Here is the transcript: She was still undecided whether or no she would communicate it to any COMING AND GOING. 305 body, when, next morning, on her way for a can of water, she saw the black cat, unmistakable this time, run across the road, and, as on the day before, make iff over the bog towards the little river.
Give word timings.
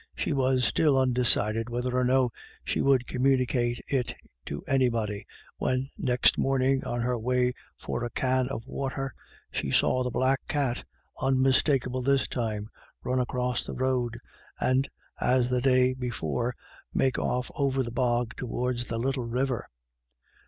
She 0.15 0.33
was 0.33 0.65
still 0.65 0.97
undecided 0.97 1.69
whether 1.69 1.95
or 1.95 2.03
no 2.03 2.31
she 2.65 2.81
would 2.81 3.05
communicate 3.05 3.79
it 3.87 4.15
to 4.47 4.63
any 4.65 4.89
COMING 4.89 4.89
AND 4.89 4.89
GOING. 4.89 4.89
305 4.89 4.91
body, 5.59 5.75
when, 5.75 5.89
next 5.95 6.37
morning, 6.39 6.83
on 6.83 7.01
her 7.01 7.19
way 7.19 7.53
for 7.77 8.03
a 8.03 8.09
can 8.09 8.47
of 8.47 8.65
water, 8.65 9.13
she 9.51 9.69
saw 9.69 10.01
the 10.03 10.09
black 10.09 10.39
cat, 10.47 10.83
unmistakable 11.19 12.01
this 12.01 12.27
time, 12.27 12.67
run 13.03 13.19
across 13.19 13.63
the 13.63 13.73
road, 13.75 14.19
and, 14.59 14.89
as 15.19 15.49
on 15.51 15.53
the 15.53 15.61
day 15.61 15.93
before, 15.93 16.55
make 16.95 17.19
iff 17.19 17.51
over 17.53 17.83
the 17.83 17.91
bog 17.91 18.35
towards 18.35 18.87
the 18.87 18.97
little 18.97 19.25
river. 19.25 19.69